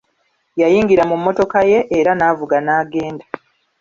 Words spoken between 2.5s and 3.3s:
n'agenda.